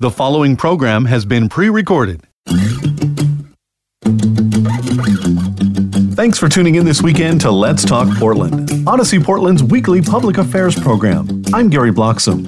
[0.00, 2.22] The following program has been pre recorded.
[6.14, 10.78] Thanks for tuning in this weekend to Let's Talk Portland, Audacy Portland's weekly public affairs
[10.78, 11.42] program.
[11.52, 12.46] I'm Gary Bloxam.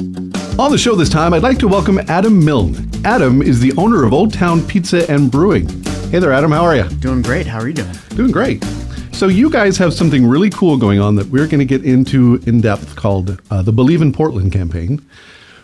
[0.61, 2.89] On the show this time, I'd like to welcome Adam Milne.
[3.05, 5.69] Adam is the owner of Old Town Pizza and Brewing.
[6.13, 6.53] Hey there, Adam.
[6.53, 6.89] How are you?
[7.01, 7.49] Doing great.
[7.49, 7.97] How are you doing?
[8.11, 8.63] Doing great.
[9.11, 12.41] So, you guys have something really cool going on that we're going to get into
[12.47, 15.05] in depth called uh, the Believe in Portland campaign,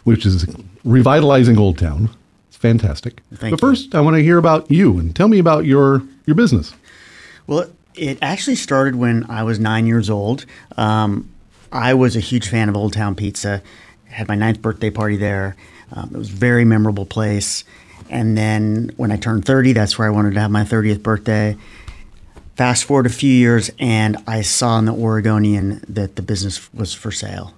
[0.03, 0.45] which is
[0.87, 2.09] revitalizing Old Town.
[2.48, 3.20] It's fantastic.
[3.34, 3.69] Thank but you.
[3.69, 6.73] first, I want to hear about you and tell me about your your business.
[7.47, 10.47] Well, it actually started when I was nine years old.
[10.77, 11.31] Um,
[11.73, 13.62] I was a huge fan of Old Town Pizza.
[14.07, 15.57] Had my ninth birthday party there.
[15.92, 17.64] Um, it was a very memorable place.
[18.09, 21.57] And then when I turned 30, that's where I wanted to have my 30th birthday.
[22.55, 26.95] Fast forward a few years, and I saw in the Oregonian that the business was
[26.95, 27.55] for sale.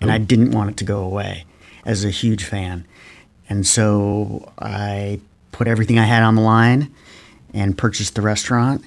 [0.00, 1.46] And I didn't want it to go away
[1.84, 2.84] as a huge fan.
[3.48, 5.20] And so I
[5.52, 6.92] put everything I had on the line
[7.52, 8.82] and purchased the restaurant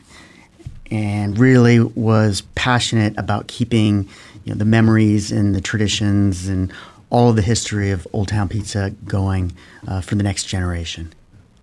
[0.89, 4.07] and really was passionate about keeping
[4.45, 6.71] you know, the memories and the traditions and
[7.09, 9.53] all of the history of Old Town Pizza going
[9.87, 11.13] uh, for the next generation.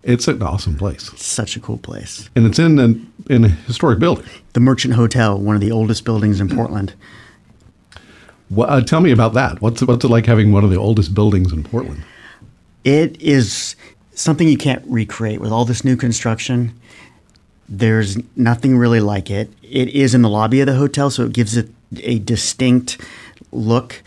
[0.03, 2.29] It's an awesome place, Such a cool place.
[2.37, 4.27] and it's in an in a historic building.
[4.53, 6.93] The Merchant Hotel, one of the oldest buildings in Portland.
[8.55, 9.61] What, uh, tell me about that.
[9.61, 12.03] What's what's it like having one of the oldest buildings in Portland?
[12.85, 13.77] It is
[14.15, 16.79] something you can't recreate with all this new construction.
[17.69, 19.51] There's nothing really like it.
[19.63, 21.69] It is in the lobby of the hotel, so it gives it
[22.03, 23.01] a distinct
[23.53, 24.03] look.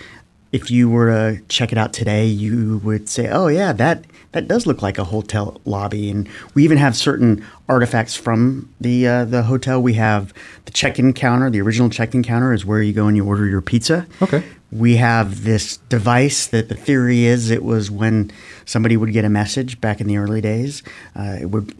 [0.58, 4.48] If you were to check it out today, you would say, "Oh yeah, that that
[4.48, 9.26] does look like a hotel lobby." And we even have certain artifacts from the uh,
[9.26, 9.80] the hotel.
[9.80, 10.34] We have
[10.66, 11.52] the check-in counter.
[11.52, 14.08] The original check-in counter is where you go and you order your pizza.
[14.20, 14.44] Okay.
[14.72, 18.32] We have this device that the theory is it was when
[18.66, 20.82] somebody would get a message back in the early days.
[21.16, 21.72] Uh, it would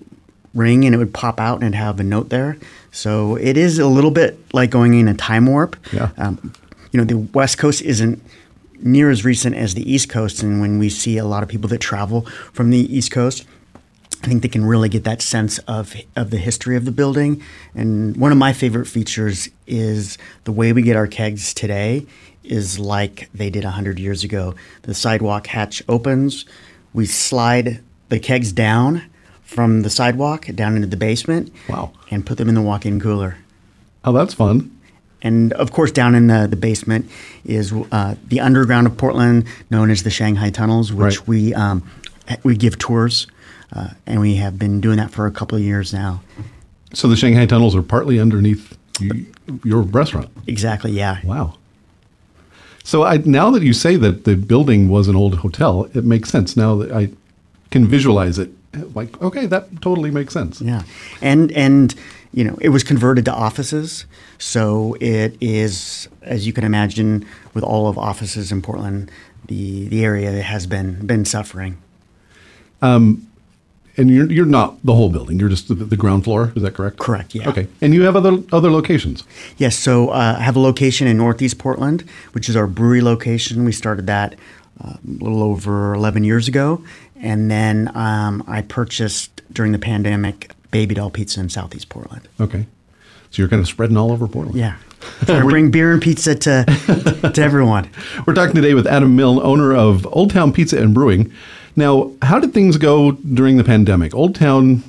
[0.54, 2.58] ring and it would pop out and have a note there.
[2.92, 5.76] So it is a little bit like going in a time warp.
[5.92, 6.12] Yeah.
[6.18, 6.54] Um,
[6.92, 8.22] you know, the West Coast isn't
[8.80, 10.42] near as recent as the East Coast.
[10.44, 12.22] And when we see a lot of people that travel
[12.54, 13.46] from the East Coast,
[14.24, 17.42] I think they can really get that sense of of the history of the building.
[17.76, 22.06] And one of my favorite features is the way we get our kegs today
[22.44, 24.56] is like they did 100 years ago.
[24.84, 26.46] The sidewalk hatch opens,
[26.94, 29.04] we slide the kegs down
[29.44, 31.92] from the sidewalk down into the basement Wow.
[32.10, 33.38] and put them in the walk-in cooler.
[34.06, 34.72] Oh, that's fun.
[35.24, 37.10] And of course, down in the, the basement
[37.44, 41.28] is uh, the underground of Portland, known as the Shanghai Tunnels, which Right.
[41.28, 41.82] we um,
[42.44, 43.26] we give tours,
[43.74, 46.22] uh, and we have been doing that for a couple of years now.
[46.94, 48.78] So the Shanghai tunnels are partly underneath
[49.64, 50.30] your restaurant.
[50.48, 51.20] Exactly, yeah.
[51.24, 51.56] Wow.
[52.84, 56.30] So I, now that you say that the building was an old hotel, it makes
[56.30, 56.56] sense.
[56.56, 57.10] Now that I
[57.72, 58.50] can visualize it,
[58.94, 60.62] like okay, that totally makes sense.
[60.62, 60.84] Yeah,
[61.22, 61.94] and and
[62.34, 64.06] you know it was converted to offices,
[64.38, 69.10] so it is as you can imagine with all of offices in Portland,
[69.48, 71.78] the the area has been been suffering.
[72.82, 73.28] Um,
[74.00, 75.40] And you're you're not the whole building.
[75.40, 76.52] You're just the, the ground floor.
[76.56, 76.98] Is that correct?
[77.00, 77.50] Correct, yeah.
[77.50, 77.68] Okay.
[77.82, 79.24] And you have other other locations.
[79.58, 82.04] Yes, so uh, I have a location in Northeast Portland,
[82.34, 83.66] which is our brewery location.
[83.66, 84.36] We started that
[84.84, 86.84] uh, a little over 11 years ago.
[87.20, 92.28] And then um, I purchased during the pandemic Baby Doll Pizza in Southeast Portland.
[92.40, 92.66] Okay.
[93.32, 94.58] So you're kind of spreading all over Portland.
[94.58, 94.78] Yeah.
[95.26, 96.66] Trying to bring beer and pizza to,
[97.34, 97.90] to everyone.
[98.26, 101.32] We're talking today with Adam Milne, owner of Old Town Pizza and Brewing.
[101.76, 104.16] Now, how did things go during the pandemic?
[104.16, 104.84] Old Town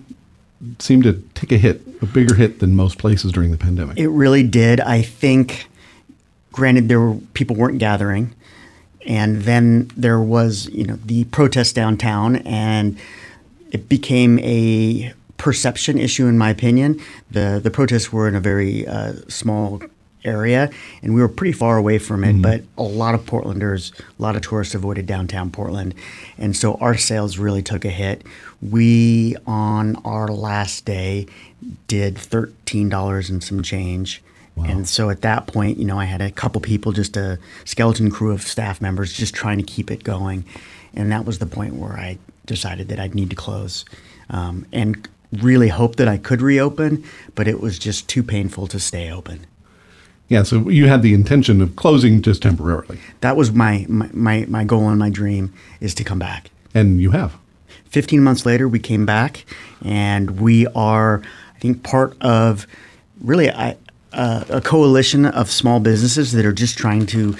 [0.79, 3.99] seemed to take a hit, a bigger hit than most places during the pandemic.
[3.99, 4.81] It really did.
[4.81, 5.69] I think,
[6.53, 8.35] granted, there were people weren't gathering,
[9.07, 12.99] and then there was, you know, the protest downtown, and
[13.71, 17.01] it became a perception issue, in my opinion.
[17.31, 19.81] The the protests were in a very uh, small
[20.25, 20.69] area,
[21.03, 22.43] and we were pretty far away from it.
[22.43, 25.95] But a lot of Portlanders, a lot of tourists avoided downtown Portland,
[26.37, 28.23] and so our sales really took a hit.
[28.61, 31.27] We on our last day
[31.87, 34.23] did thirteen dollars and some change.
[34.61, 38.11] And so at that point, you know, I had a couple people, just a skeleton
[38.11, 40.45] crew of staff members, just trying to keep it going.
[40.95, 43.85] And that was the point where I decided that I'd need to close
[44.31, 47.05] um, and really hoped that I could reopen,
[47.35, 49.47] but it was just too painful to stay open.
[50.29, 54.45] Yeah, so you had the intention of closing just temporarily, That was my, my, my,
[54.49, 56.51] my goal and my dream is to come back.
[56.75, 57.37] and you have.
[57.87, 59.47] 15 months later, we came back,
[59.83, 61.23] and we are,
[61.57, 62.67] I think, part of
[63.23, 63.77] really I,
[64.13, 67.35] uh, a coalition of small businesses that are just trying to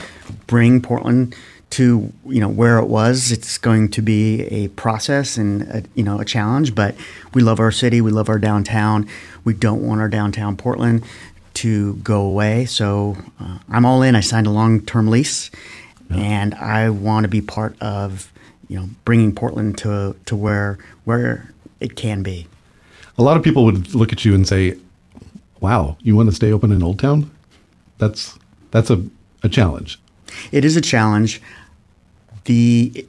[0.47, 1.35] bring Portland
[1.71, 3.31] to you know where it was.
[3.31, 6.95] It's going to be a process and a, you know a challenge, but
[7.35, 8.01] we love our city.
[8.01, 9.09] We love our downtown.
[9.45, 11.05] We don't want our downtown Portland
[11.55, 12.67] to go away.
[12.67, 14.15] So uh, I'm all in.
[14.15, 15.51] I signed a long-term lease,
[16.11, 18.33] and I want to be part of
[18.69, 22.47] you know bringing Portland to to where where it can be.
[23.19, 24.77] A lot of people would look at you and say,
[25.61, 27.31] "Wow, you want to stay open in Old Town?
[27.99, 28.39] That's
[28.71, 29.05] that's a,
[29.43, 29.99] a challenge."
[30.53, 31.41] It is a challenge.
[32.45, 33.07] The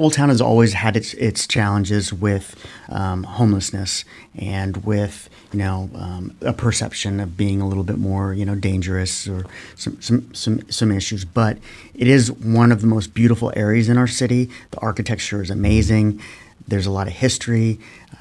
[0.00, 2.56] Old Town has always had its its challenges with
[2.88, 8.32] um, homelessness and with you know um, a perception of being a little bit more
[8.32, 9.44] you know dangerous or
[9.76, 11.26] some, some some some issues.
[11.26, 11.58] But
[11.94, 14.48] it is one of the most beautiful areas in our city.
[14.70, 16.22] The architecture is amazing.
[16.66, 17.78] There's a lot of history.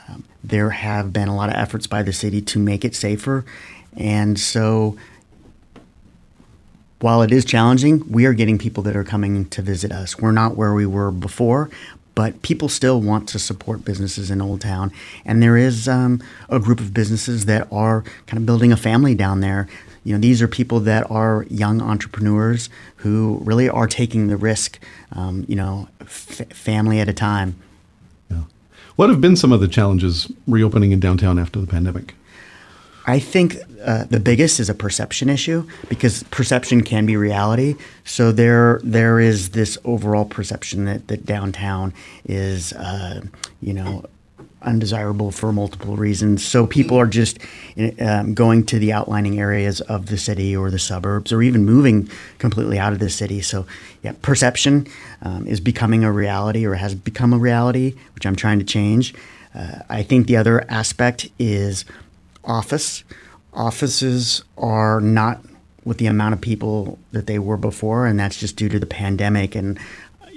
[0.09, 3.45] Um, there have been a lot of efforts by the city to make it safer,
[3.95, 4.97] and so
[6.99, 10.19] while it is challenging, we are getting people that are coming to visit us.
[10.19, 11.69] We're not where we were before,
[12.13, 14.91] but people still want to support businesses in Old Town.
[15.23, 19.15] And there is um, a group of businesses that are kind of building a family
[19.15, 19.69] down there.
[20.03, 24.79] You know, these are people that are young entrepreneurs who really are taking the risk,
[25.13, 27.55] um, you know, f- family at a time.
[28.29, 28.43] Yeah.
[28.97, 32.15] What have been some of the challenges reopening in downtown after the pandemic?
[33.09, 37.75] I think uh, the biggest is a perception issue because perception can be reality.
[38.05, 41.91] So there, there is this overall perception that, that downtown
[42.25, 43.21] is, uh,
[43.61, 44.05] you know,
[44.61, 46.45] undesirable for multiple reasons.
[46.45, 47.39] So people are just
[47.99, 52.09] um, going to the outlining areas of the city or the suburbs, or even moving
[52.37, 53.41] completely out of the city.
[53.41, 53.65] So,
[54.03, 54.85] yeah, perception
[55.23, 59.15] um, is becoming a reality or has become a reality, which I'm trying to change.
[59.55, 61.85] Uh, I think the other aspect is
[62.43, 63.03] office.
[63.53, 65.41] Offices are not
[65.85, 68.85] with the amount of people that they were before, and that's just due to the
[68.85, 69.79] pandemic and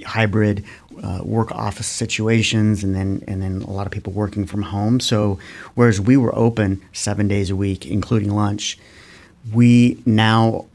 [0.04, 0.64] hybrid
[1.02, 5.00] uh, work office situations, and then and then a lot of people working from home.
[5.00, 5.38] So
[5.74, 8.78] whereas we were open seven days a week, including lunch,
[9.52, 10.66] we now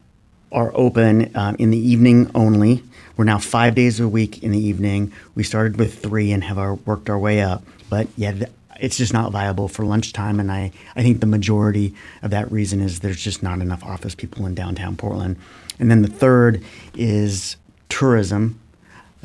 [0.52, 2.82] are open um, in the evening only.
[3.16, 5.12] We're now five days a week in the evening.
[5.34, 8.46] We started with three and have our, worked our way up, but yeah,
[8.78, 10.40] it's just not viable for lunchtime.
[10.40, 14.14] And I, I think the majority of that reason is there's just not enough office
[14.14, 15.36] people in downtown Portland.
[15.78, 16.62] And then the third
[16.94, 17.56] is
[17.88, 18.58] tourism.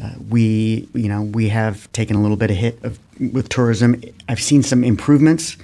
[0.02, 4.02] Uh, we, you know, we have taken a little bit of hit of, with tourism.
[4.28, 5.58] I've seen some improvements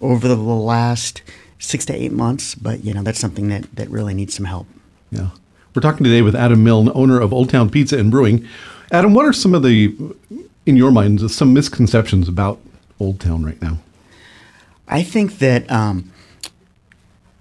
[0.00, 1.22] over the last
[1.58, 4.66] six to eight months, but you know that's something that that really needs some help.
[5.10, 5.30] Yeah.
[5.74, 8.46] We're talking today with Adam Milne, owner of Old Town Pizza and Brewing.
[8.90, 9.94] Adam, what are some of the,
[10.66, 12.58] in your mind, some misconceptions about
[13.00, 13.78] Old Town right now?
[14.86, 16.10] I think that um,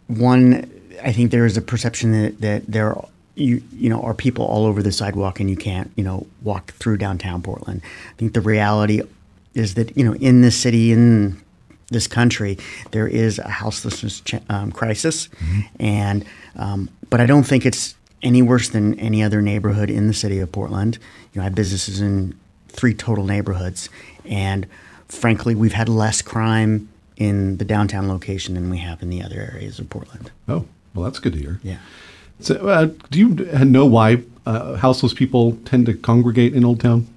[0.08, 0.70] one,
[1.04, 2.96] I think there is a perception that, that there
[3.36, 6.74] you you know are people all over the sidewalk and you can't you know walk
[6.74, 7.82] through downtown Portland.
[7.84, 9.02] I think the reality
[9.54, 11.42] is that you know in this city in
[11.90, 12.58] this country
[12.92, 15.30] there is a houselessness ch- um, crisis,
[15.80, 20.14] and um, but I don't think it's any worse than any other neighborhood in the
[20.14, 20.98] city of Portland.
[21.34, 22.38] You know, I have businesses in
[22.70, 23.90] three total neighborhoods,
[24.26, 24.66] and
[25.08, 29.50] frankly, we've had less crime in the downtown location than we have in the other
[29.54, 30.32] areas of Portland.
[30.48, 31.60] Oh, well, that's good to hear.
[31.64, 31.80] Yeah.
[32.40, 33.30] So, uh, do you
[33.66, 37.08] know why uh, houseless people tend to congregate in Old Town?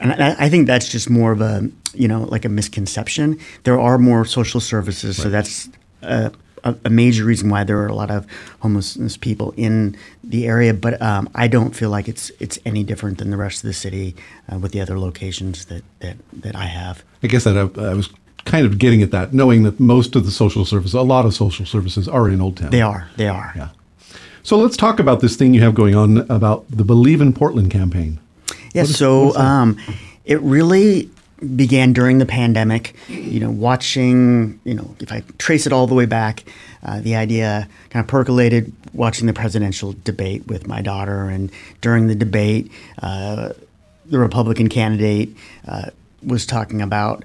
[0.00, 3.38] And I, I think that's just more of a, you know, like a misconception.
[3.64, 5.68] There are more social services, so that's
[6.02, 6.32] a,
[6.64, 8.26] a, a major reason why there are a lot of
[8.60, 10.74] homelessness people in the area.
[10.74, 13.74] But um, I don't feel like it's it's any different than the rest of the
[13.74, 14.14] city
[14.52, 17.04] uh, with the other locations that that, that I have.
[17.22, 18.10] I guess that I, I was
[18.44, 21.34] kind of getting at that, knowing that most of the social services, a lot of
[21.34, 22.70] social services, are in Old Town.
[22.70, 23.08] They are.
[23.16, 23.52] They are.
[23.54, 23.68] Yeah.
[24.42, 27.70] So let's talk about this thing you have going on about the Believe in Portland
[27.70, 28.18] campaign.
[28.72, 29.44] Yeah, so what is that?
[29.44, 29.78] um,
[30.24, 31.10] it really
[31.56, 32.94] began during the pandemic.
[33.08, 36.44] You know, watching, you know, if I trace it all the way back,
[36.82, 41.28] uh, the idea kind of percolated watching the presidential debate with my daughter.
[41.28, 42.70] And during the debate,
[43.02, 43.52] uh,
[44.06, 45.30] the Republican candidate
[45.66, 45.90] uh,
[46.22, 47.24] was talking about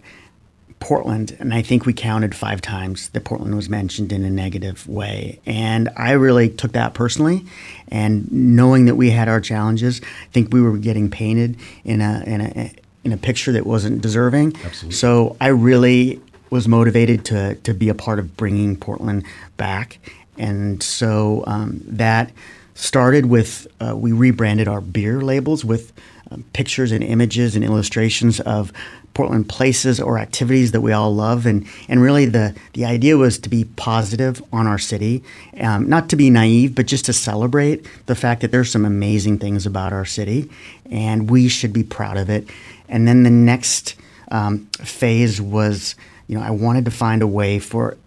[0.84, 4.86] Portland, and I think we counted five times that Portland was mentioned in a negative
[4.86, 5.40] way.
[5.46, 7.46] And I really took that personally.
[7.88, 12.22] And knowing that we had our challenges, I think we were getting painted in a
[12.26, 12.72] in a
[13.04, 14.56] in a picture that wasn't deserving.
[14.64, 14.92] Absolutely.
[14.92, 19.26] So I really was motivated to to be a part of bringing Portland
[19.58, 20.00] back.
[20.38, 22.32] And so um, that
[22.76, 25.94] started with uh, we rebranded our beer labels with
[26.32, 28.72] um, pictures and images and illustrations of
[29.14, 33.38] Portland places or activities that we all love, and and really the the idea was
[33.40, 35.24] to be positive on our city,
[35.60, 39.38] um, not to be naive, but just to celebrate the fact that there's some amazing
[39.38, 40.50] things about our city,
[40.90, 42.48] and we should be proud of it.
[42.94, 43.96] And then the next
[44.32, 45.96] um, phase was,
[46.28, 47.98] you know, I wanted to find a way for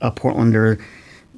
[0.00, 0.80] a Portlander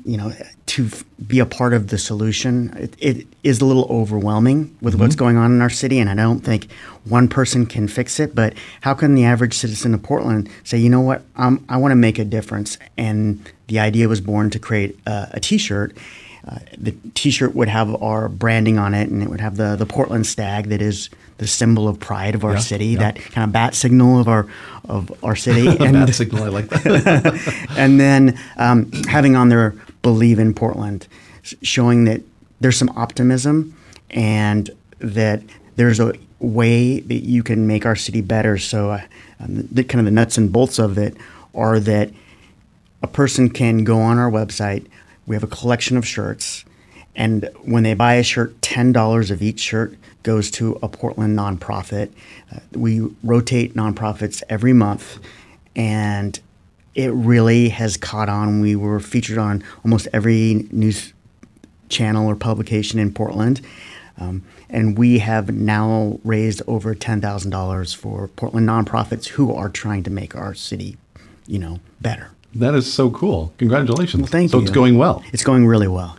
[0.04, 0.32] you know,
[0.66, 2.75] to f- be a part of the solution.
[2.76, 6.14] It, it is a little overwhelming with what's going on in our city, and I
[6.14, 6.71] don't think
[7.04, 8.35] one person can fix it.
[8.35, 11.92] But how can the average citizen of Portland say, you know what, um, I want
[11.92, 12.78] to make a difference?
[12.97, 15.97] And the idea was born to create a T-shirt.
[16.47, 19.87] Uh, the T-shirt would have our branding on it, and it would have the the
[19.87, 22.98] Portland stag that is the symbol of pride of our Yeah, city, yeah.
[23.00, 24.46] that kind of bat signal of our
[24.88, 25.76] of our city.
[25.78, 27.66] Bat signal, I like that.
[27.76, 31.06] and then um, having on there believe in Portland,
[31.62, 32.20] showing that
[32.60, 33.76] there's some optimism
[34.10, 35.42] and that
[35.76, 38.58] there's a way that you can make our city better.
[38.58, 39.02] So, uh,
[39.40, 41.16] um, the kind of the nuts and bolts of it
[41.54, 42.10] are that
[43.02, 44.86] a person can go on our website.
[45.26, 46.64] We have a collection of shirts,
[47.14, 51.38] and when they buy a shirt, ten dollars of each shirt goes to a Portland
[51.38, 52.11] nonprofit.
[52.55, 55.19] Uh, we rotate nonprofits every month,
[55.75, 56.38] and
[56.95, 58.61] it really has caught on.
[58.61, 61.12] We were featured on almost every news
[61.88, 63.61] channel or publication in Portland.
[64.19, 70.11] Um, and we have now raised over $10,000 for Portland nonprofits who are trying to
[70.11, 70.97] make our city,
[71.47, 72.31] you know, better.
[72.55, 73.52] that is so cool.
[73.59, 74.23] Congratulations.
[74.23, 74.62] Well, thank so you.
[74.64, 75.23] it's going well.
[75.33, 76.17] It's going really well.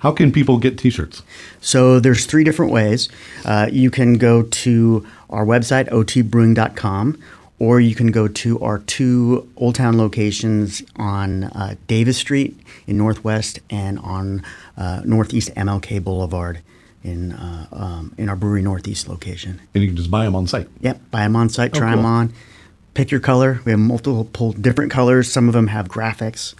[0.00, 1.22] How can people get T-shirts?
[1.60, 3.08] So there's three different ways.
[3.44, 7.22] Uh, you can go to our website, otbrewing.com,
[7.58, 12.96] or you can go to our two Old Town locations on uh, Davis Street in
[12.96, 14.42] Northwest and on
[14.76, 16.60] uh, Northeast MLK Boulevard
[17.04, 19.60] in uh, um, in our Brewery Northeast location.
[19.74, 20.68] And you can just buy them on site.
[20.80, 22.06] Yep, buy them on site, try them cool.
[22.06, 22.32] on,
[22.94, 23.60] pick your color.
[23.66, 25.30] We have multiple different colors.
[25.30, 26.54] Some of them have graphics.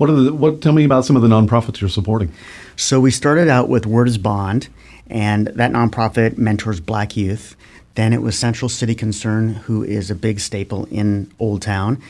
[0.00, 0.62] What are the what?
[0.62, 2.32] Tell me about some of the nonprofits you're supporting.
[2.74, 4.70] So we started out with Word is Bond,
[5.08, 7.54] and that nonprofit mentors Black youth.
[7.96, 12.02] Then it was Central City Concern, who is a big staple in Old Town,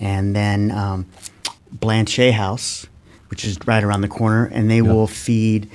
[0.00, 1.06] and then um,
[1.72, 2.86] Blanchet House,
[3.28, 5.68] which is right around the corner, and they will feed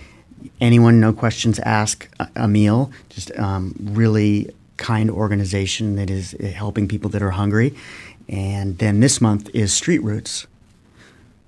[0.62, 2.94] anyone, no questions asked, a, meal.
[3.10, 7.76] Just um, really kind organization that is uh, helping people that are hungry.
[8.30, 10.48] And then this month is Street Roots.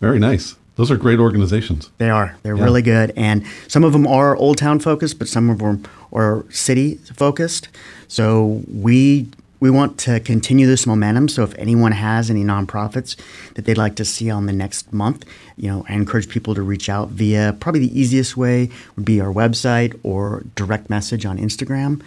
[0.03, 0.55] Very nice.
[0.75, 1.89] Those are great organizations.
[1.97, 2.35] They are.
[2.43, 2.65] They're Yeah.
[2.65, 6.43] really good, and some of them are Old Town focused, but some of them are
[6.49, 7.69] city focused.
[8.09, 9.27] So we
[9.61, 11.29] we want to continue this momentum.
[11.29, 13.15] So if anyone has any nonprofits
[13.53, 15.23] that they'd like to see on the next month,
[15.55, 19.21] you know, I encourage people to reach out via probably the easiest way would be
[19.21, 22.01] our website or direct message on Instagram.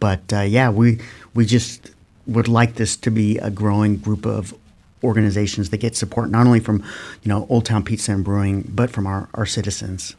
[0.00, 0.98] But uh, yeah, we
[1.32, 1.92] we just
[2.26, 4.52] would like this to be a growing group of
[5.06, 6.82] organizations that get support not only from
[7.22, 10.14] you know Old Town Pizza and Brewing, but from our, our citizens.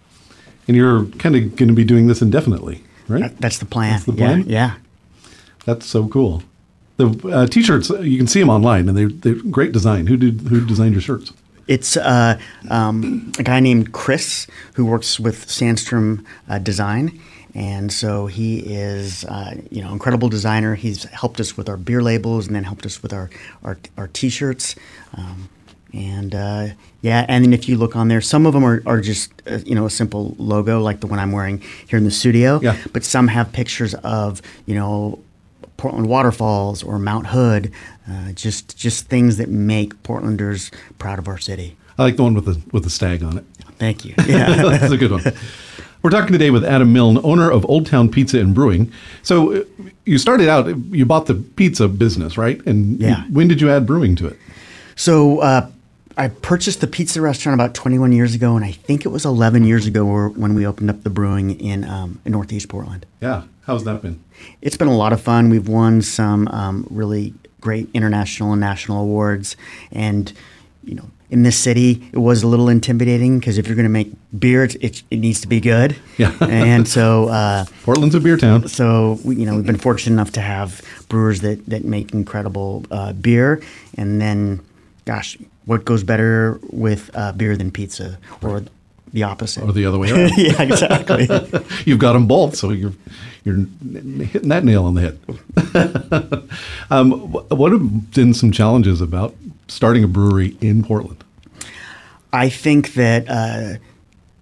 [0.68, 3.22] And you're kind of going to be doing this indefinitely, right?
[3.22, 3.92] That- that's the plan.
[3.94, 4.44] That's the Yeah, plan?
[4.48, 4.72] Yeah.
[5.66, 6.44] That's so cool.
[6.98, 10.08] The uh, t-shirts you can see them online, and they they're great design.
[10.08, 11.32] Who did who designed your shirts?
[11.68, 12.40] It's uh,
[12.70, 17.20] um, a guy named Chris who works with Sandstrom uh, Design,
[17.56, 20.76] and so he is uh, you know incredible designer.
[20.76, 23.30] He's helped us with our beer labels, and then helped us with our
[23.64, 24.76] our, our T-shirts.
[25.16, 25.50] Um,
[25.94, 26.68] and uh,
[27.02, 29.60] yeah, and then if you look on there, some of them are, are just uh,
[29.66, 32.60] you know a simple logo like the one I'm wearing here in the studio.
[32.62, 32.78] Yeah.
[32.94, 35.20] But some have pictures of you know
[35.78, 37.72] Portland waterfalls or Mount Hood,
[38.10, 41.78] uh, just just things that make Portlanders proud of our city.
[41.98, 43.46] I like the one with the with the stag on it.
[43.78, 44.14] Thank you.
[44.28, 44.56] Yeah.
[44.78, 45.24] That's a good one.
[46.08, 48.90] We're talking today with Adam Milne, owner of Old Town Pizza and Brewing.
[49.24, 49.64] So uh,
[50.06, 52.66] you started out, you bought the pizza business, right?
[52.66, 53.24] And Yeah.
[53.24, 54.40] when did you add brewing to it?
[54.96, 55.70] so uh,
[56.16, 59.66] I purchased the pizza restaurant about 21 years ago, and I think it was 11
[59.66, 63.06] years ago when we opened up the brewing in, um, in Northeast Portland.
[63.20, 63.44] Yeah.
[63.64, 64.24] How's that been?
[64.62, 65.50] It's been a lot of fun.
[65.50, 69.58] We've won some um, really great international and national awards,
[69.92, 70.32] and
[70.86, 73.90] you know, in this city, it was a little intimidating because if you're going to
[73.90, 75.96] make beer, it, it, it needs to be good.
[76.18, 76.34] Yeah.
[76.42, 77.28] and so.
[77.38, 78.68] Uh, Portland's a beer town.
[78.68, 82.86] so we, you know we've been fortunate enough to have brewers that that make incredible
[82.90, 83.62] uh, beer,
[83.98, 84.60] and then,
[85.06, 88.64] gosh, what goes better with uh, beer than pizza, or
[89.14, 89.64] the opposite?
[89.64, 90.32] Or the other way around.
[90.38, 91.28] yeah, exactly.
[91.86, 92.94] You've got them both, so you're
[93.44, 95.20] you're hitting that nail on the head.
[96.90, 99.36] um, what have been some challenges about
[99.68, 101.24] starting a brewery in Portland?
[102.34, 103.78] I think that uh,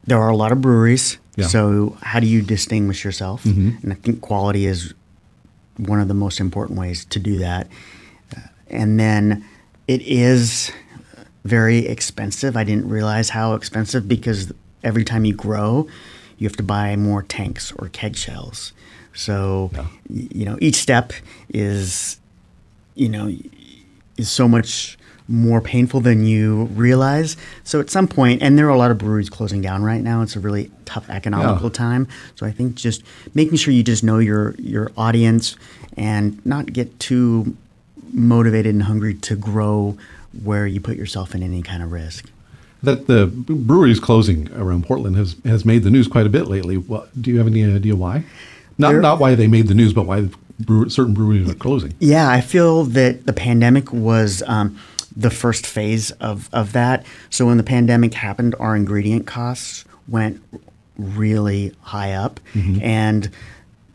[0.05, 1.17] there are a lot of breweries.
[1.35, 1.47] Yeah.
[1.47, 3.43] So how do you distinguish yourself?
[3.45, 4.93] And I think quality is
[5.77, 7.67] one of the most important ways to do that.
[8.35, 8.39] Uh,
[8.69, 9.45] and then
[9.87, 10.71] it is
[11.43, 12.55] very expensive.
[12.57, 14.51] I didn't realize how expensive because
[14.83, 15.87] every time you grow,
[16.37, 18.71] you have to buy more tanks or keg shells.
[19.13, 19.71] So,
[20.09, 21.13] y- you know, each step
[21.49, 22.19] is,
[22.95, 23.31] you know,
[24.17, 27.35] is so much more painful than you realize.
[27.63, 30.21] So at some point, and there are a lot of breweries closing down right now.
[30.21, 31.73] It's a really tough economical Yeah.
[31.73, 32.07] time.
[32.35, 33.01] So I think just
[33.33, 35.55] making sure you just know your your audience
[35.97, 37.55] and not get too
[38.13, 39.97] motivated and hungry to grow
[40.43, 42.25] where you put yourself in any kind of risk.
[42.83, 46.77] That the breweries closing around Portland has has made the news quite a bit lately.
[46.77, 48.23] What, do you have any idea why?
[48.77, 50.29] Not There- not why they made the news, but why
[50.59, 51.93] brewer, certain breweries are closing.
[51.99, 54.77] Yeah, I feel that the pandemic was um,
[55.15, 57.05] the first phase of, of that.
[57.29, 60.41] So when the pandemic happened, our ingredient costs went
[60.97, 62.39] really high up,
[62.81, 63.29] and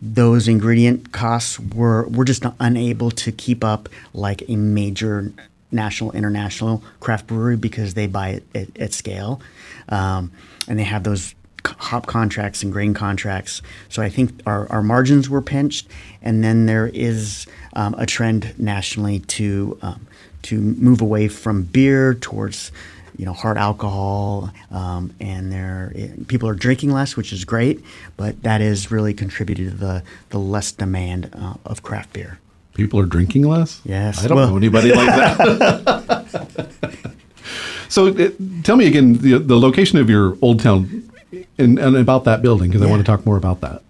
[0.02, 5.32] those ingredient costs were were just unable to keep up like a major
[5.72, 9.40] national international craft brewery because they buy it at, at scale,
[9.88, 10.32] um,
[10.68, 11.34] and they have those
[11.64, 13.62] hop contracts and grain contracts.
[13.88, 15.86] So I think our, our margins were pinched,
[16.22, 20.06] and then there is um, a trend nationally to um,
[20.42, 22.72] to move away from beer towards
[23.16, 25.92] you know hard alcohol, um, and there
[26.28, 27.84] people are drinking less, which is great,
[28.16, 32.38] but that is really contributed to the the less demand uh, of craft beer.
[32.74, 33.80] People are drinking less.
[33.84, 36.68] Yes, I don't well- know anybody like that.
[37.88, 38.30] so uh,
[38.62, 41.10] tell me again the the location of your old town
[41.58, 43.82] and, and about that building because I want to talk more about that.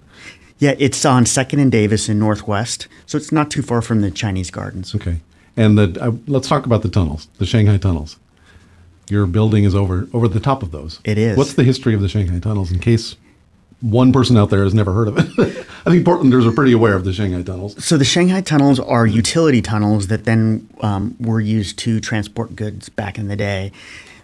[0.58, 4.10] Yeah, it's on Second and Davis in Northwest, so it's not too far from the
[4.10, 4.94] Chinese Gardens.
[4.94, 5.20] Okay,
[5.60, 8.18] and the uh, let's talk about the tunnels, the Shanghai tunnels.
[9.10, 11.00] Your building is over over the top of those.
[11.04, 11.36] It is.
[11.36, 13.16] What's the history of the Shanghai tunnels in case
[13.80, 15.26] one person out there has never heard of it?
[15.86, 17.82] I think Portlanders are pretty aware of the Shanghai tunnels.
[17.84, 22.88] So the Shanghai tunnels are utility tunnels that then um, were used to transport goods
[22.88, 23.72] back in the day.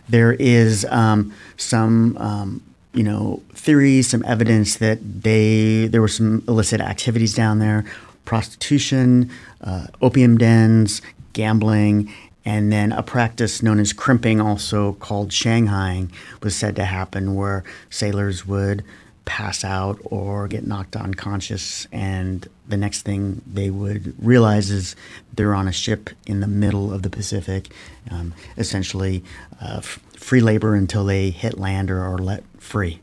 [0.09, 2.63] There is um, some, um,
[2.95, 7.85] you know, theories, some evidence that they there were some illicit activities down there,
[8.25, 9.31] prostitution,
[9.63, 11.01] uh, opium dens,
[11.37, 12.13] gambling,
[12.45, 16.11] and then a practice known as crimping, also called Shanghaiing,
[16.43, 18.83] was said to happen where sailors would
[19.27, 24.97] pass out or get knocked unconscious, and the next thing they would realize is
[25.35, 27.69] they're on a ship in the middle of the Pacific,
[28.11, 29.23] um, essentially
[29.61, 33.01] uh, f- free labor until they hit land or are let free.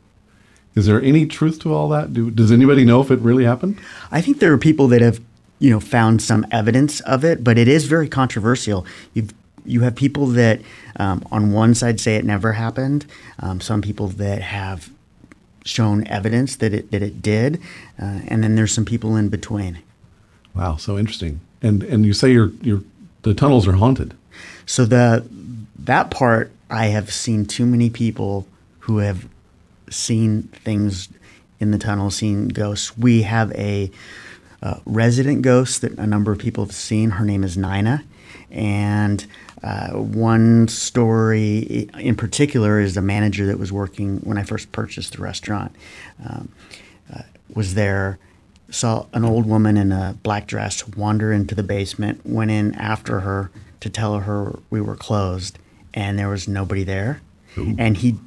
[0.74, 2.12] Is there any truth to all that?
[2.12, 3.78] Do, does anybody know if it really happened?
[4.10, 5.20] I think there are people that have,
[5.58, 8.86] you know, found some evidence of it, but it is very controversial.
[9.12, 9.32] You've
[9.66, 10.60] you have people that
[10.96, 13.06] um, on one side say it never happened.
[13.40, 14.90] Um, some people that have
[15.64, 17.60] shown evidence that it that it did,
[18.00, 19.78] uh, and then there's some people in between.
[20.54, 21.40] Wow, so interesting.
[21.62, 22.82] And and you say your your
[23.22, 24.14] the tunnels are haunted.
[24.66, 25.26] So the
[25.78, 28.46] that part I have seen too many people
[28.80, 29.26] who have
[29.90, 31.08] seen things
[31.60, 32.96] in the tunnel, seen ghosts.
[32.98, 33.90] We have a
[34.64, 37.10] uh, resident ghost that a number of people have seen.
[37.10, 38.02] Her name is Nina,
[38.50, 39.24] and
[39.62, 45.16] uh, one story in particular is the manager that was working when I first purchased
[45.16, 45.76] the restaurant
[46.26, 46.50] um,
[47.14, 47.22] uh,
[47.54, 48.18] was there.
[48.70, 52.22] Saw an old woman in a black dress wander into the basement.
[52.24, 53.50] Went in after her
[53.80, 55.58] to tell her we were closed,
[55.92, 57.20] and there was nobody there.
[57.78, 58.18] And he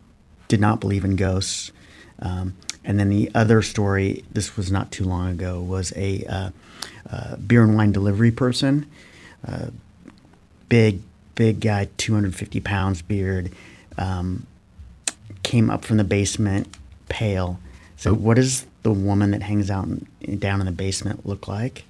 [0.48, 1.72] did not believe in ghosts.
[2.20, 2.56] Um,
[2.88, 6.50] and then the other story, this was not too long ago, was a uh,
[7.12, 8.90] uh, beer and wine delivery person,
[9.46, 9.68] uh,
[10.70, 11.02] big,
[11.36, 13.52] big guy, 250 pounds, beard,
[13.98, 14.48] um,
[15.44, 16.78] came up from the basement,
[17.10, 17.60] pale.
[17.98, 19.88] So, what does the woman that hangs out
[20.22, 21.84] in, down in the basement look like?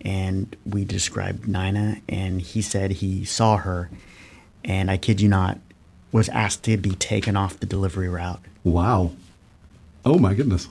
[0.00, 3.90] And we described Nina, and he said he saw her.
[4.64, 5.58] And I kid you not,
[6.10, 8.40] was asked to be taken off the delivery route.
[8.64, 9.12] Wow.
[10.04, 10.68] Oh my goodness.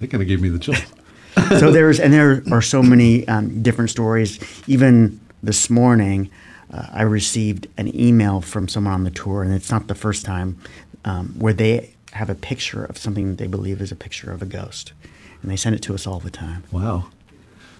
[0.00, 0.82] That kind of gave me the chills.
[1.60, 4.38] so there's and there are so many um, different stories.
[4.66, 6.30] Even this morning,
[6.72, 10.24] uh, I received an email from someone on the tour, and it's not the first
[10.24, 10.58] time
[11.04, 14.46] um, where they have a picture of something they believe is a picture of a
[14.46, 14.92] ghost,
[15.40, 16.64] and they send it to us all the time.
[16.70, 17.06] Wow.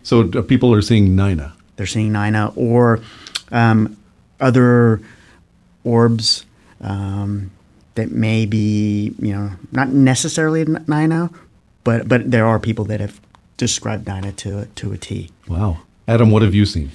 [0.03, 1.55] So uh, people are seeing Nina.
[1.77, 3.01] They're seeing Nina or
[3.51, 3.97] um,
[4.41, 5.01] other
[5.85, 6.45] orbs
[6.81, 7.51] um,
[7.95, 11.31] that may be, you know, not necessarily Nina,
[11.85, 13.21] but but there are people that have
[13.57, 15.31] described Nina to to a T.
[15.49, 15.79] Wow.
[16.09, 16.91] Adam, what have you seen?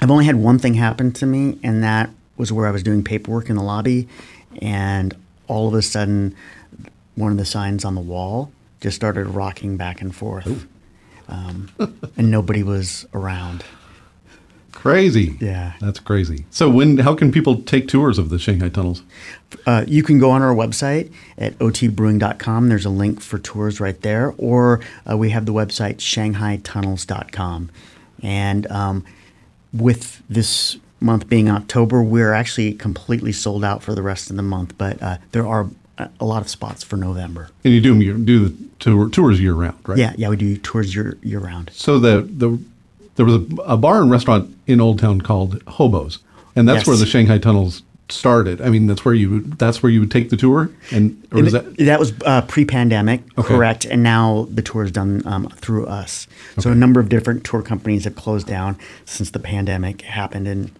[0.00, 3.04] I've only had one thing happen to me, and that was where I was doing
[3.04, 4.08] paperwork in the lobby,
[4.60, 5.14] and
[5.46, 6.34] all of a sudden,
[7.16, 10.66] one of the signs on the wall just started rocking back and forth,
[11.28, 11.70] um,
[12.16, 13.64] and nobody was around.
[14.72, 15.36] Crazy.
[15.40, 15.74] Yeah.
[15.80, 16.44] That's crazy.
[16.50, 19.02] So when how can people take tours of the Shanghai tunnels?
[19.66, 22.68] Uh, you can go on our website at otbrewing.com.
[22.68, 24.34] There's a link for tours right there.
[24.38, 24.80] Or
[25.10, 27.70] uh, we have the website shanghai-tunnels.com.
[28.22, 29.04] And um,
[29.72, 34.42] with this month being October, we're actually completely sold out for the rest of the
[34.42, 34.76] month.
[34.78, 35.68] But uh, there are
[36.18, 37.50] a lot of spots for November.
[37.64, 39.98] And you do you do the tour, tours year round, right?
[39.98, 41.70] Yeah, yeah, we do tours year year round.
[41.74, 42.58] So the the
[43.20, 46.20] there was a, a bar and restaurant in Old Town called Hobos,
[46.56, 46.86] and that's Yes.
[46.86, 48.62] where the Shanghai tunnels started.
[48.62, 51.52] I mean, that's where you that's where you would take the tour, and or is
[51.52, 53.46] And that that was uh, pre-pandemic, Okay.
[53.48, 53.84] correct?
[53.84, 56.26] And now the tour is done um, through us.
[56.58, 60.70] So a number of different tour companies have closed down since the pandemic happened, and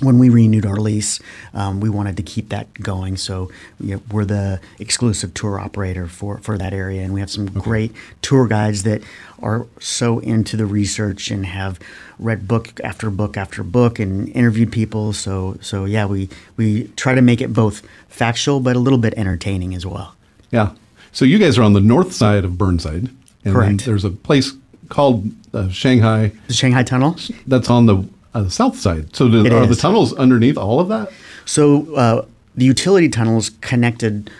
[0.00, 1.20] when we renewed our lease,
[1.54, 3.16] um, we wanted to keep that going.
[3.16, 7.30] So you know, we're the exclusive tour operator for, for that area, and we have
[7.30, 9.02] some great tour guides that
[9.40, 11.78] are so into the research and have
[12.18, 15.12] read book after book after book and interviewed people.
[15.12, 19.14] So so yeah, we we try to make it both factual but a little bit
[19.16, 20.14] entertaining as well.
[20.50, 20.70] yeah?
[21.12, 23.08] So you guys are on the north side of Burnside,
[23.44, 23.84] and Correct.
[23.86, 24.52] there's a place
[24.90, 27.16] called uh, Shanghai The Shanghai Tunnel.
[27.46, 29.14] that's on the uh, the south side.
[29.16, 31.10] So do, are the tunnels underneath all of that?
[31.44, 34.30] So uh, the utility tunnels connected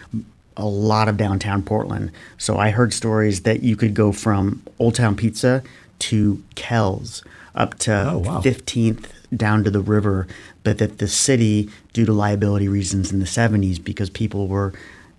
[0.56, 2.10] a lot of downtown Portland.
[2.38, 5.62] So I heard stories that you could go from Old Town Pizza
[6.00, 7.22] to Kells
[7.54, 8.40] up to Oh, wow.
[8.42, 10.26] 15th down to the river,
[10.62, 14.72] but that the city, due to liability reasons in the 70s, because people were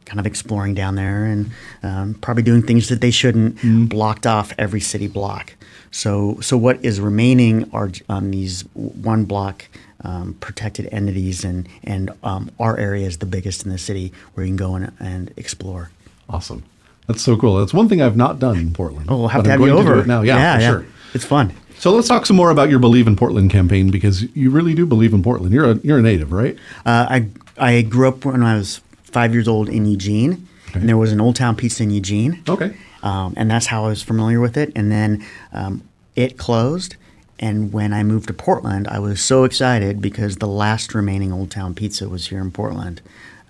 [0.07, 1.51] kind of exploring down there and
[1.83, 5.53] um, probably doing things that they shouldn't, blocked off every city block.
[5.91, 9.65] So, so what is remaining are um, these one block
[10.03, 14.45] um, protected entities, and and um, our area is the biggest in the city where
[14.45, 15.91] you can go and, and explore.
[16.29, 16.63] Awesome.
[17.07, 17.57] That's so cool.
[17.57, 19.07] That's one thing I've not done in Portland.
[19.09, 20.21] Oh, we'll have to I'm have you going to do over it now.
[20.21, 20.85] Yeah, for sure.
[21.13, 21.53] It's fun.
[21.79, 24.85] So let's talk some more about your Believe in Portland campaign because you really do
[24.85, 25.53] believe in Portland.
[25.53, 26.57] You're a you're a native, right?
[26.85, 30.97] Uh, I I grew up when I was five years old in Eugene, and there
[30.97, 32.43] was an Old Town Pizza in Eugene.
[32.47, 32.75] Okay.
[33.03, 34.71] um, and that's how I was familiar with it.
[34.75, 35.81] And then um,
[36.15, 36.95] it closed,
[37.39, 41.51] and when I moved to Portland, I was so excited because the last remaining Old
[41.51, 43.01] Town Pizza was here in Portland,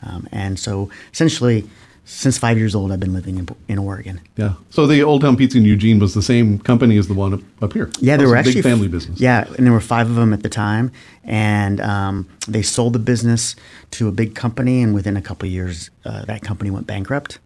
[0.04, 1.68] um, and so essentially,
[2.10, 4.22] since five years old, I've been living in, in Oregon.
[4.38, 4.54] Yeah.
[4.70, 7.42] So the Old Town Pizza in Eugene was the same company as the one up,
[7.62, 7.92] up here.
[8.00, 9.20] Yeah, was were a actually big family business.
[9.20, 10.90] Yeah, and there were five of them at the time,
[11.26, 13.58] and um, they sold the business
[13.92, 17.40] to a big company, and within a couple of years, uh, that company went bankrupt.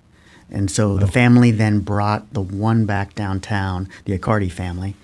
[0.51, 4.95] And so the family then brought the one back downtown, the Accardi family,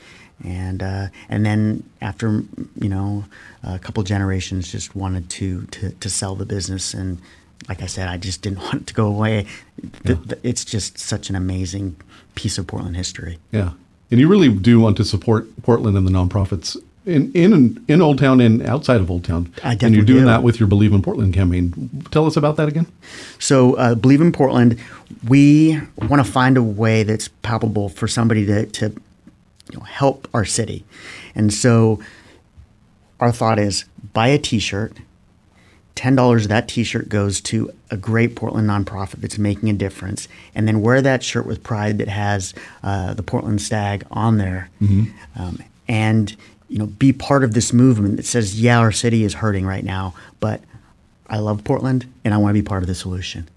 [0.43, 2.43] and uh, and then after
[2.79, 3.25] you know
[3.63, 7.19] a couple generations, just wanted to, to to sell the business, and
[7.69, 9.45] like I said, I just didn't want it to go away.
[10.05, 11.95] Th- th- It's just such an amazing
[12.35, 13.39] piece of Portland history.
[13.51, 13.71] Yeah.
[14.11, 18.19] And you really do want to support Portland and the nonprofits in in in Old
[18.19, 19.51] Town and outside of Old Town.
[19.63, 20.25] I definitely And you're doing do.
[20.27, 22.05] that with your Believe in Portland campaign.
[22.11, 22.85] Tell us about that again.
[23.39, 24.77] So, uh, Believe in Portland,
[25.27, 30.27] we want to find a way that's palpable for somebody to, to you know, help
[30.33, 30.83] our city.
[31.35, 31.99] And so,
[33.19, 34.93] our thought is buy a t shirt.
[35.97, 40.27] $10 of that t shirt goes to a great Portland nonprofit that's making a difference.
[40.55, 44.69] And then wear that shirt with pride that has uh, the Portland Stag on there.
[45.35, 46.35] Um, and
[46.69, 49.83] you know, be part of this movement that says, yeah, our city is hurting right
[49.83, 50.61] now, but
[51.27, 53.47] I love Portland and I want to be part of the solution.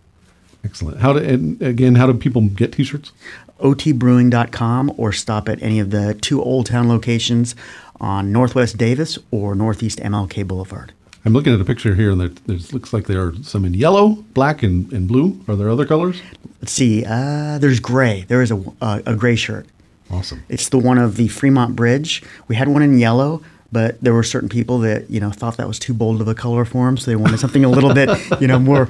[0.64, 0.98] Excellent.
[0.98, 1.94] How do and again?
[1.94, 3.12] How do people get T-shirts?
[3.61, 7.55] otbrewing.com or stop at any of the two Old Town locations
[8.00, 10.92] on Northwest Davis or Northeast MLK Boulevard.
[11.24, 14.24] I'm looking at a picture here, and there looks like there are some in yellow,
[14.35, 15.38] black, and, and blue.
[15.48, 16.22] Are there other colors?
[16.62, 18.24] Let's see, uh, there's gray.
[18.28, 19.66] There is a, a, a gray shirt.
[20.11, 20.42] Awesome.
[20.48, 22.22] It's the one of the Fremont Bridge.
[22.48, 25.68] We had one in yellow, but there were certain people that you know thought that
[25.68, 28.09] was too bold of a color for them, so they wanted something a little bit
[28.40, 28.88] you know more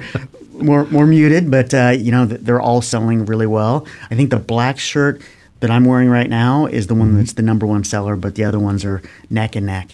[0.53, 1.51] more more muted.
[1.51, 3.85] But uh, you know they're all selling really well.
[4.09, 5.21] I think the black shirt
[5.59, 7.17] that I'm wearing right now is the one Mm-hmm.
[7.17, 9.91] that's the number one seller, but the other ones are neck and neck.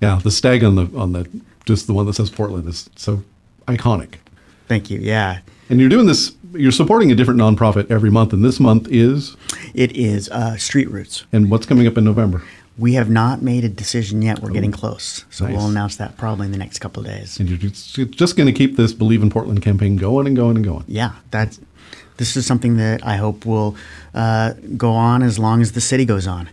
[0.00, 1.28] Yeah, the stag on the on the
[1.64, 3.22] just the one that says Portland is so
[3.66, 4.14] iconic.
[4.68, 4.98] Thank you.
[5.00, 5.40] Yeah.
[5.68, 6.32] And you're doing this.
[6.52, 9.36] You're supporting a different nonprofit every month, and this month is.
[9.74, 11.24] It is uh, Street Roots.
[11.32, 12.42] And what's coming up in November?
[12.78, 14.38] We have not made a decision yet.
[14.40, 15.56] We're getting close, so Oh, nice.
[15.56, 17.38] we'll announce that probably in the next couple of days.
[17.38, 20.34] And you're just, you're just going to keep this Believe in Portland campaign going and
[20.34, 20.84] going and going.
[20.88, 21.60] Yeah, that's
[22.16, 23.76] this is something that I hope will
[24.14, 26.48] uh, go on as long as the city goes on.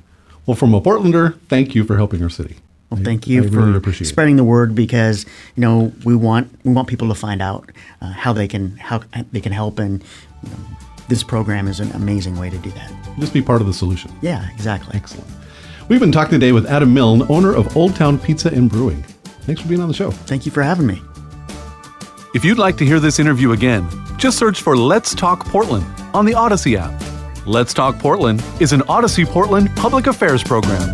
[0.45, 2.57] Well, from a Portlander, thank you for helping our city.
[2.89, 4.09] Well, thank you I for really appreciate it.
[4.09, 7.69] spreading the word because you know we want we want people to find out
[8.01, 10.01] uh, how they can how they can help, and
[10.43, 10.57] you know,
[11.09, 12.91] this program is an amazing way to do that.
[13.19, 14.11] Just be part of the solution.
[14.21, 14.95] Yeah, exactly.
[14.95, 15.27] Excellent.
[15.89, 19.03] We've been talking today with Adam Milne, owner of Old Town Pizza and Brewing.
[19.41, 20.11] Thanks for being on the show.
[20.11, 21.01] Thank you for having me.
[22.35, 26.25] If you'd like to hear this interview again, just search for Let's Talk Portland on
[26.25, 26.93] the Audacy app.
[27.47, 30.93] Let's Talk Portland is an Audacy Portland public affairs program.